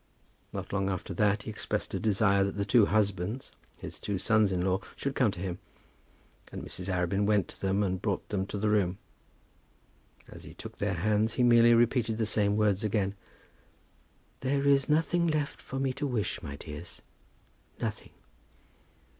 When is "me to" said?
15.77-16.07